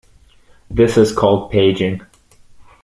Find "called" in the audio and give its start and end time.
1.11-1.51